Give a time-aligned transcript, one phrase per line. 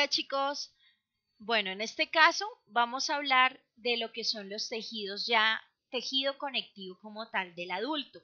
[0.00, 0.74] Hola chicos.
[1.36, 6.38] Bueno, en este caso vamos a hablar de lo que son los tejidos ya, tejido
[6.38, 8.22] conectivo como tal del adulto.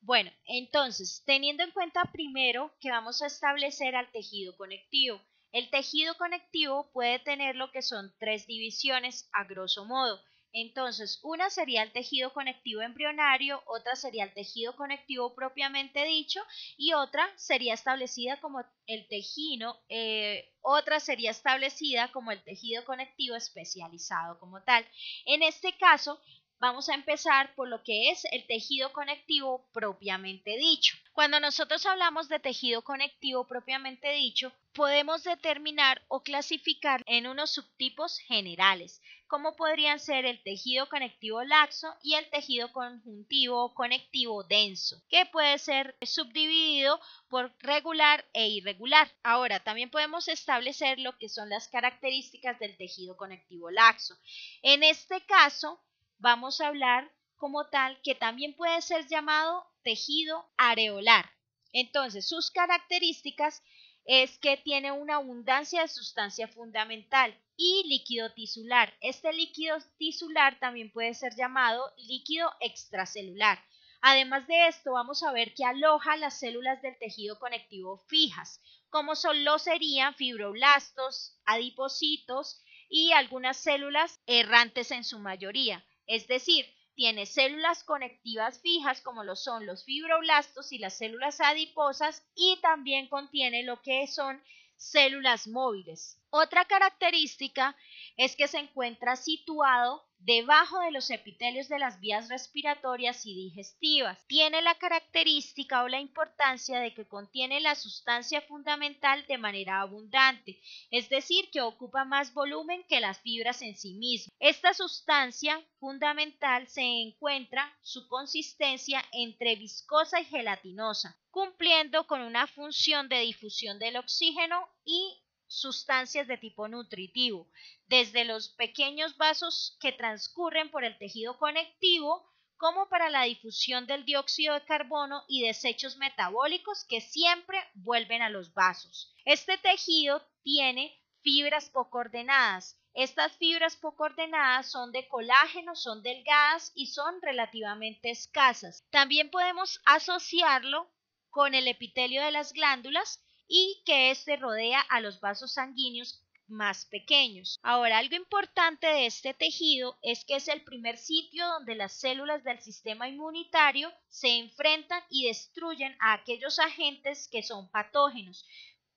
[0.00, 5.20] Bueno, entonces, teniendo en cuenta primero que vamos a establecer al tejido conectivo.
[5.50, 10.22] El tejido conectivo puede tener lo que son tres divisiones a grosso modo.
[10.52, 16.40] Entonces, una sería el tejido conectivo embrionario, otra sería el tejido conectivo propiamente dicho
[16.76, 23.36] y otra sería establecida como el tejido, eh, otra sería establecida como el tejido conectivo
[23.36, 24.86] especializado como tal.
[25.26, 26.20] En este caso,
[26.60, 30.96] Vamos a empezar por lo que es el tejido conectivo propiamente dicho.
[31.12, 38.20] Cuando nosotros hablamos de tejido conectivo propiamente dicho, podemos determinar o clasificar en unos subtipos
[38.20, 45.26] generales, como podrían ser el tejido conectivo laxo y el tejido conjuntivo conectivo denso, que
[45.26, 49.10] puede ser subdividido por regular e irregular.
[49.24, 54.16] Ahora, también podemos establecer lo que son las características del tejido conectivo laxo.
[54.62, 55.82] En este caso,
[56.18, 61.28] vamos a hablar como tal que también puede ser llamado tejido areolar.
[61.72, 63.60] Entonces, sus características
[64.08, 68.92] es que tiene una abundancia de sustancia fundamental y líquido tisular.
[69.02, 73.62] Este líquido tisular también puede ser llamado líquido extracelular.
[74.00, 79.14] Además de esto, vamos a ver que aloja las células del tejido conectivo fijas, como
[79.14, 86.66] son lo serían fibroblastos, adipocitos y algunas células errantes en su mayoría es decir,
[86.98, 93.06] tiene células conectivas fijas como lo son los fibroblastos y las células adiposas y también
[93.06, 94.42] contiene lo que son
[94.76, 96.18] células móviles.
[96.30, 97.76] Otra característica
[98.16, 104.18] es que se encuentra situado debajo de los epitelios de las vías respiratorias y digestivas.
[104.26, 110.60] Tiene la característica o la importancia de que contiene la sustancia fundamental de manera abundante,
[110.90, 114.34] es decir, que ocupa más volumen que las fibras en sí mismas.
[114.40, 123.08] Esta sustancia fundamental se encuentra su consistencia entre viscosa y gelatinosa, cumpliendo con una función
[123.08, 127.48] de difusión del oxígeno y sustancias de tipo nutritivo,
[127.88, 134.04] desde los pequeños vasos que transcurren por el tejido conectivo, como para la difusión del
[134.04, 139.14] dióxido de carbono y desechos metabólicos que siempre vuelven a los vasos.
[139.24, 140.92] Este tejido tiene
[141.22, 142.76] fibras poco ordenadas.
[142.94, 148.84] Estas fibras poco ordenadas son de colágeno, son delgadas y son relativamente escasas.
[148.90, 150.90] También podemos asociarlo
[151.30, 156.86] con el epitelio de las glándulas y que éste rodea a los vasos sanguíneos más
[156.86, 157.58] pequeños.
[157.62, 162.42] Ahora, algo importante de este tejido es que es el primer sitio donde las células
[162.44, 168.46] del sistema inmunitario se enfrentan y destruyen a aquellos agentes que son patógenos.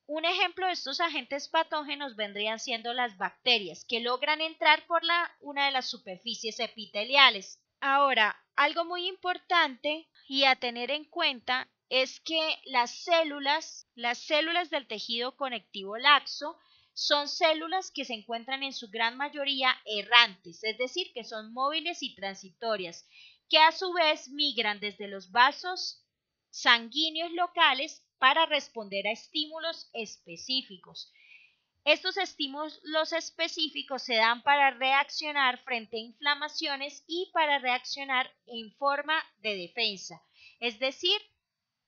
[0.08, 5.02] Un ejemplo de estos agentes patógenos vendrían siendo las bacterias, que logran entrar por
[5.40, 7.62] una de las superficies epiteliales.
[7.80, 14.70] Ahora, algo muy importante y a tener en cuenta es que las células, las células
[14.70, 16.58] del tejido conectivo laxo,
[16.94, 22.02] son células que se encuentran en su gran mayoría errantes, es decir, que son móviles
[22.02, 23.06] y transitorias,
[23.50, 26.02] que a su vez migran desde los vasos
[26.50, 31.12] sanguíneos locales para responder a estímulos específicos.
[31.84, 39.22] Estos estímulos específicos se dan para reaccionar frente a inflamaciones y para reaccionar en forma
[39.40, 40.22] de defensa,
[40.62, 41.20] es decir,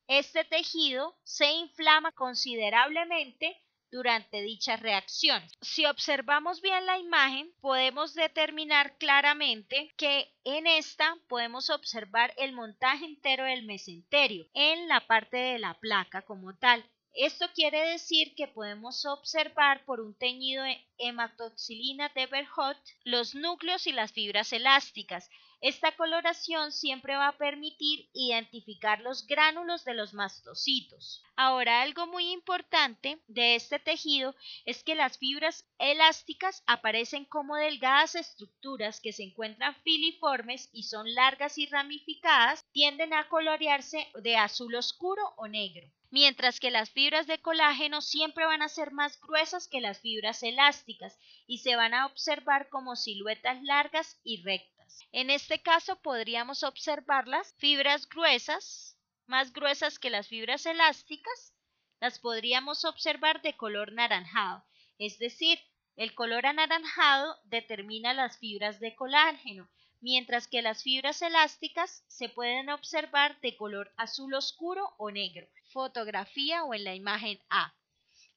[0.07, 5.43] este tejido se inflama considerablemente durante dicha reacción.
[5.61, 13.05] Si observamos bien la imagen, podemos determinar claramente que en esta podemos observar el montaje
[13.05, 16.83] entero del mesenterio en la parte de la placa como tal.
[17.13, 20.63] Esto quiere decir que podemos observar por un teñido
[20.97, 25.29] hematoxilina de Berhot los núcleos y las fibras elásticas.
[25.63, 31.23] Esta coloración siempre va a permitir identificar los gránulos de los mastocitos.
[31.37, 38.15] Ahora, algo muy importante de este tejido es que las fibras elásticas aparecen como delgadas
[38.15, 44.75] estructuras que se encuentran filiformes y son largas y ramificadas, tienden a colorearse de azul
[44.75, 49.67] oscuro o negro mientras que las fibras de colágeno siempre van a ser más gruesas
[49.67, 51.17] que las fibras elásticas
[51.47, 54.72] y se van a observar como siluetas largas y rectas.
[55.11, 58.97] En este caso podríamos observar las fibras gruesas,
[59.27, 61.53] más gruesas que las fibras elásticas,
[61.99, 64.65] las podríamos observar de color naranjado,
[64.97, 65.59] es decir,
[65.95, 69.69] el color anaranjado determina las fibras de colágeno,
[70.01, 76.63] mientras que las fibras elásticas se pueden observar de color azul oscuro o negro, fotografía
[76.63, 77.73] o en la imagen A.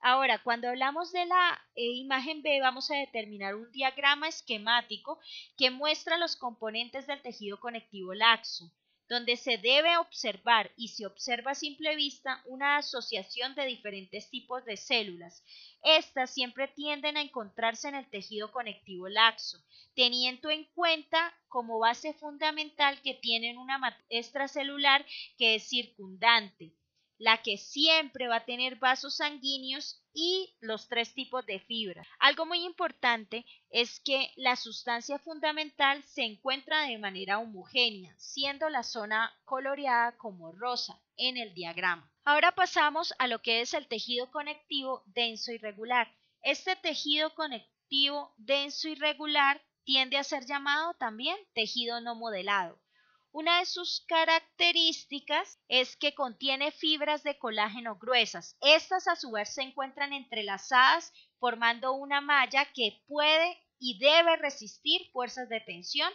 [0.01, 5.19] Ahora, cuando hablamos de la eh, imagen B, vamos a determinar un diagrama esquemático
[5.57, 8.71] que muestra los componentes del tejido conectivo laxo
[9.09, 14.65] donde se debe observar y se observa a simple vista una asociación de diferentes tipos
[14.65, 15.45] de células.
[15.83, 19.63] Estas siempre tienden a encontrarse en el tejido conectivo laxo,
[19.95, 25.07] teniendo en cuenta como base fundamental que tienen una matriz extracelular
[25.39, 26.73] que es circundante
[27.19, 32.07] la que siempre va a tener vasos sanguíneos y los tres tipos de fibra.
[32.19, 38.83] Algo muy importante es que la sustancia fundamental se encuentra de manera homogénea, siendo la
[38.83, 42.11] zona coloreada como rosa en el diagrama.
[42.25, 46.13] Ahora pasamos a lo que es el tejido conectivo denso y regular.
[46.43, 52.81] Este tejido conectivo denso y regular tiende a ser llamado también tejido no modelado
[53.37, 58.57] una de sus características es que contiene fibras de colágeno gruesas.
[58.63, 65.11] Estas a su vez se encuentran entrelazadas formando una malla que puede y debe resistir
[65.13, 66.11] fuerzas de tensión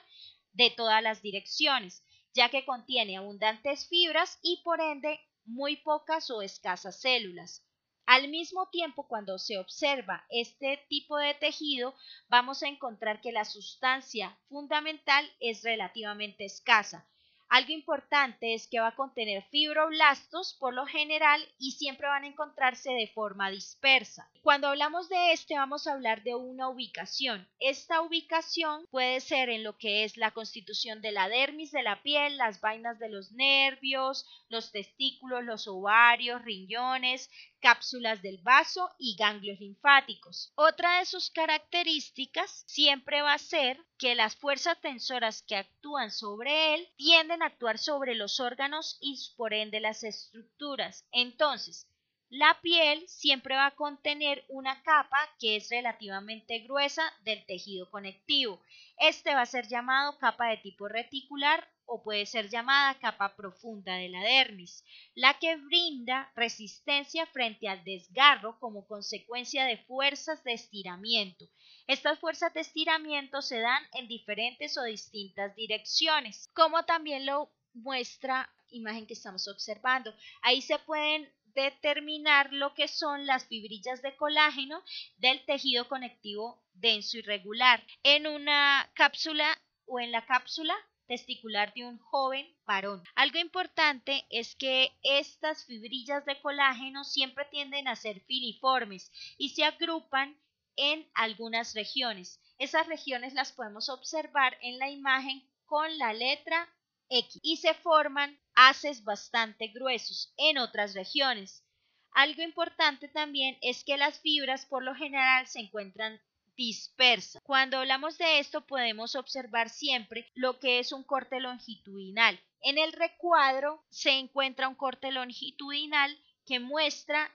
[0.54, 2.04] de todas las direcciones,
[2.34, 7.64] ya que contiene abundantes fibras y por ende muy pocas o escasas células.
[8.06, 11.96] Al mismo tiempo, cuando se observa este tipo de tejido,
[12.30, 17.08] vamos a encontrar que la sustancia fundamental es relativamente escasa,
[17.52, 22.28] algo importante es que va a contener fibroblastos por lo general y siempre van a
[22.28, 24.32] encontrarse de forma dispersa.
[24.42, 27.46] Cuando hablamos de este vamos a hablar de una ubicación.
[27.60, 32.02] Esta ubicación puede ser en lo que es la constitución de la dermis de la
[32.02, 37.30] piel, las vainas de los nervios, los testículos, los ovarios, riñones,
[37.62, 40.52] cápsulas del vaso y ganglios linfáticos.
[40.56, 46.76] Otra de sus características siempre va a ser que las fuerzas tensoras que actúan sobre
[46.76, 51.06] él tienden a actuar sobre los órganos y por ende las estructuras.
[51.12, 51.88] Entonces,
[52.32, 58.62] la piel siempre va a contener una capa que es relativamente gruesa del tejido conectivo.
[58.98, 63.96] Este va a ser llamado capa de tipo reticular o puede ser llamada capa profunda
[63.96, 70.54] de la dermis, la que brinda resistencia frente al desgarro como consecuencia de fuerzas de
[70.54, 71.50] estiramiento.
[71.88, 78.50] Estas fuerzas de estiramiento se dan en diferentes o distintas direcciones, como también lo muestra
[78.70, 80.16] imagen que estamos observando.
[80.44, 84.82] Ahí se pueden determinar lo que son las fibrillas de colágeno
[85.18, 90.74] del tejido conectivo denso y regular en una cápsula o en la cápsula
[91.12, 93.04] testicular de un joven varón.
[93.16, 99.66] Algo importante es que estas fibrillas de colágeno siempre tienden a ser filiformes y se
[99.66, 100.40] agrupan
[100.78, 102.40] en algunas regiones.
[102.60, 106.70] Esas regiones las podemos observar en la imagen con la letra
[107.10, 111.66] X y se forman haces bastante gruesos en otras regiones.
[112.14, 116.22] Algo importante también es que las fibras por lo general se encuentran
[116.62, 117.42] dispersas.
[117.44, 122.40] Cuando hablamos de esto podemos observar siempre lo que es un corte longitudinal.
[122.62, 126.16] En el recuadro se encuentra un corte longitudinal
[126.46, 127.32] que muestra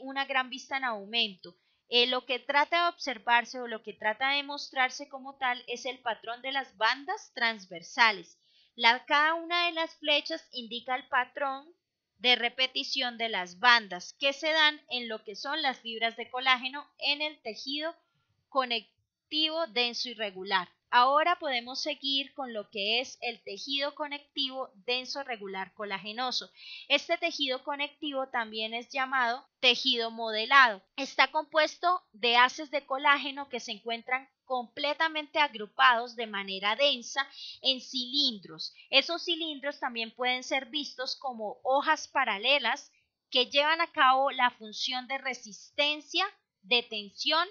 [0.00, 1.56] una gran vista en aumento.
[1.88, 5.86] Eh, lo que trata de observarse o lo que trata de mostrarse como tal es
[5.86, 8.36] el patrón de las bandas transversales.
[9.06, 11.72] cada una de las flechas indica el patrón
[12.18, 16.28] de repetición de las bandas que se dan en lo que son las fibras de
[16.30, 17.94] colágeno en el tejido
[18.48, 20.68] conectivo denso y regular.
[20.90, 26.50] Ahora podemos seguir con lo que es el tejido conectivo denso regular colagenoso.
[26.88, 30.82] Este tejido conectivo también es llamado tejido modelado.
[30.96, 37.28] Está compuesto de haces de colágeno que se encuentran completamente agrupados de manera densa
[37.62, 38.72] en cilindros.
[38.88, 42.92] Esos cilindros también pueden ser vistos como hojas paralelas
[43.28, 46.24] que llevan a cabo la función de resistencia,
[46.62, 47.48] de tensión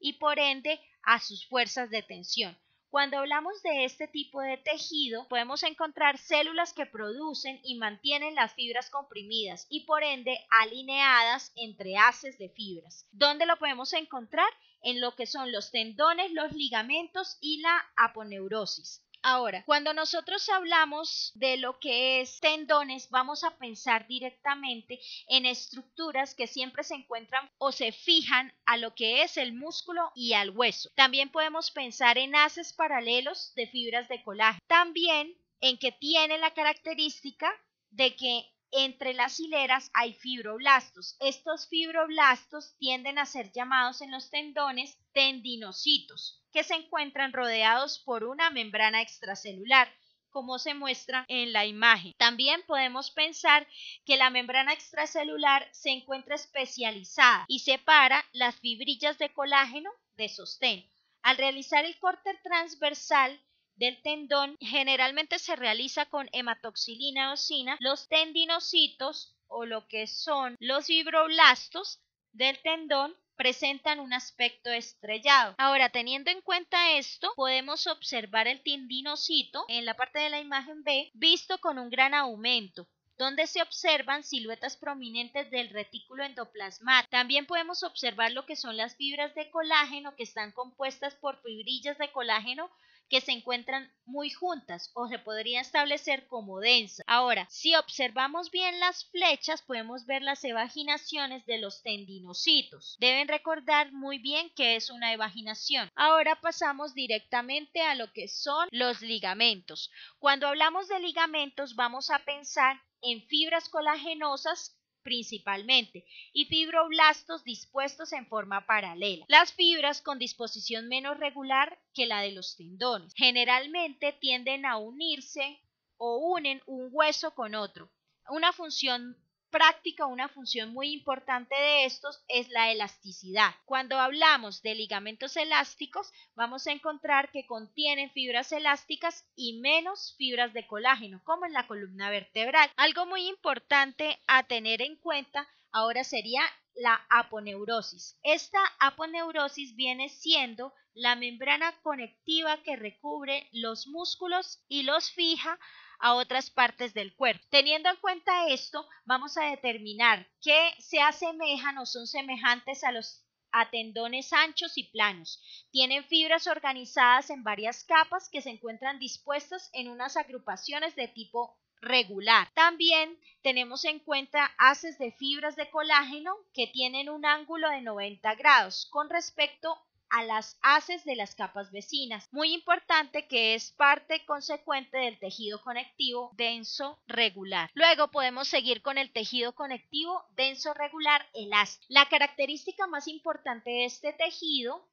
[0.00, 2.56] y por ende a sus fuerzas de tensión.
[2.90, 8.54] Cuando hablamos de este tipo de tejido, podemos encontrar células que producen y mantienen las
[8.54, 13.06] fibras comprimidas y por ende alineadas entre haces de fibras.
[13.12, 14.48] ¿Dónde lo podemos encontrar?
[14.80, 19.04] En lo que son los tendones, los ligamentos y la aponeurosis.
[19.22, 26.34] Ahora, cuando nosotros hablamos de lo que es tendones, vamos a pensar directamente en estructuras
[26.34, 30.50] que siempre se encuentran o se fijan a lo que es el músculo y al
[30.50, 30.90] hueso.
[30.94, 34.62] También podemos pensar en haces paralelos de fibras de colágeno.
[34.68, 37.52] También en que tiene la característica
[37.90, 41.16] de que entre las hileras hay fibroblastos.
[41.20, 48.24] Estos fibroblastos tienden a ser llamados en los tendones tendinocitos, que se encuentran rodeados por
[48.24, 49.92] una membrana extracelular
[50.30, 52.12] como se muestra en la imagen.
[52.18, 53.66] También podemos pensar
[54.04, 60.88] que la membrana extracelular se encuentra especializada y separa las fibrillas de colágeno de sostén.
[61.22, 63.40] Al realizar el corte transversal
[63.78, 70.86] del tendón generalmente se realiza con hematoxilina eosina, los tendinocitos o lo que son los
[70.86, 72.00] fibroblastos
[72.32, 75.54] del tendón presentan un aspecto estrellado.
[75.58, 80.82] Ahora, teniendo en cuenta esto, podemos observar el tendinocito en la parte de la imagen
[80.82, 87.10] B visto con un gran aumento donde se observan siluetas prominentes del retículo endoplasmático.
[87.10, 91.98] También podemos observar lo que son las fibras de colágeno que están compuestas por fibrillas
[91.98, 92.70] de colágeno
[93.08, 97.02] que se encuentran muy juntas o se podría establecer como densa.
[97.06, 102.96] Ahora, si observamos bien las flechas, podemos ver las evaginaciones de los tendinocitos.
[102.98, 105.90] Deben recordar muy bien que es una evaginación.
[105.94, 109.90] Ahora pasamos directamente a lo que son los ligamentos.
[110.18, 118.26] Cuando hablamos de ligamentos, vamos a pensar en fibras colagenosas principalmente, y fibroblastos dispuestos en
[118.26, 119.24] forma paralela.
[119.28, 123.12] Las fibras con disposición menos regular que la de los tendones.
[123.14, 125.60] Generalmente tienden a unirse
[125.96, 127.90] o unen un hueso con otro.
[128.28, 129.16] Una función
[129.50, 133.54] práctica, una función muy importante de estos es la elasticidad.
[133.64, 140.52] Cuando hablamos de ligamentos elásticos, vamos a encontrar que contienen fibras elásticas y menos fibras
[140.52, 142.70] de colágeno, como en la columna vertebral.
[142.76, 146.42] Algo muy importante a tener en cuenta ahora sería
[146.74, 148.18] la aponeurosis.
[148.22, 155.58] Esta aponeurosis viene siendo la membrana conectiva que recubre los músculos y los fija
[155.98, 157.44] a otras partes del cuerpo.
[157.50, 163.24] Teniendo en cuenta esto, vamos a determinar que se asemejan o son semejantes a los
[163.50, 165.42] a tendones anchos y planos.
[165.70, 171.58] Tienen fibras organizadas en varias capas que se encuentran dispuestas en unas agrupaciones de tipo
[171.80, 172.48] regular.
[172.54, 178.34] También tenemos en cuenta haces de fibras de colágeno que tienen un ángulo de 90
[178.34, 182.28] grados con respecto a las haces de las capas vecinas.
[182.32, 187.70] Muy importante que es parte consecuente del tejido conectivo denso regular.
[187.74, 191.86] Luego podemos seguir con el tejido conectivo denso regular elástico.
[191.88, 194.84] La característica más importante de este tejido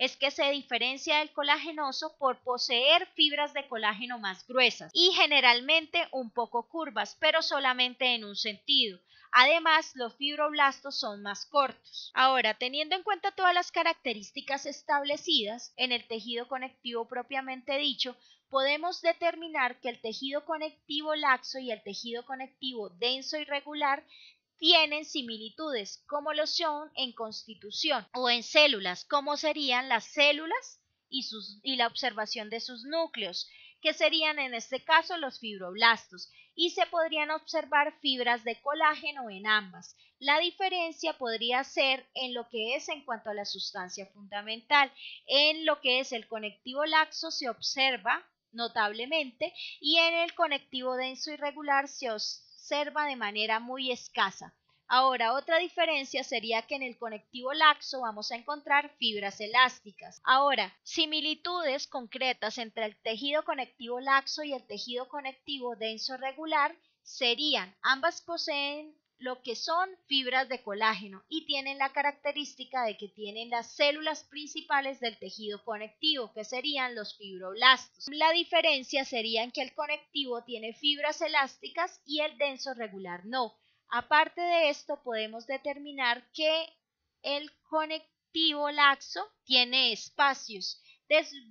[0.00, 6.08] es que se diferencia del colagenoso por poseer fibras de colágeno más gruesas y generalmente
[6.10, 8.98] un poco curvas, pero solamente en un sentido.
[9.32, 12.10] Además, los fibroblastos son más cortos.
[12.14, 18.16] Ahora, teniendo en cuenta todas las características establecidas en el tejido conectivo propiamente dicho,
[18.48, 24.04] podemos determinar que el tejido conectivo laxo y el tejido conectivo denso y regular
[24.58, 31.26] tienen similitudes, como lo son en constitución o en células, como serían las células y,
[31.62, 33.48] y la observación de sus núcleos
[33.80, 39.46] que serían en este caso los fibroblastos, y se podrían observar fibras de colágeno en
[39.46, 39.96] ambas.
[40.18, 44.92] La diferencia podría ser en lo que es en cuanto a la sustancia fundamental.
[45.26, 51.30] En lo que es el conectivo laxo se observa notablemente y en el conectivo denso
[51.30, 54.54] irregular se observa de manera muy escasa.
[54.92, 60.20] Ahora, otra diferencia sería que en el conectivo laxo vamos a encontrar fibras elásticas.
[60.24, 67.72] Ahora, similitudes concretas entre el tejido conectivo laxo y el tejido conectivo denso regular serían,
[67.82, 73.50] ambas poseen lo que son fibras de colágeno y tienen la característica de que tienen
[73.50, 78.08] las células principales del tejido conectivo, que serían los fibroblastos.
[78.08, 83.59] La diferencia sería en que el conectivo tiene fibras elásticas y el denso regular no.
[83.90, 86.66] Aparte de esto, podemos determinar que
[87.22, 90.80] el conectivo laxo tiene espacios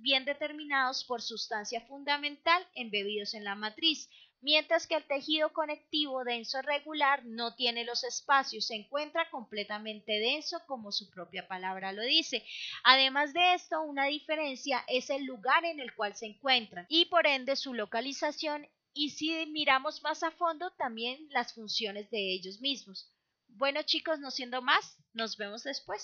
[0.00, 4.08] bien determinados por sustancia fundamental embebidos en la matriz,
[4.40, 10.62] mientras que el tejido conectivo denso regular no tiene los espacios, se encuentra completamente denso
[10.66, 12.42] como su propia palabra lo dice.
[12.84, 17.26] Además de esto, una diferencia es el lugar en el cual se encuentran y por
[17.26, 23.12] ende su localización y si miramos más a fondo también las funciones de ellos mismos.
[23.48, 26.02] Bueno chicos, no siendo más, nos vemos después.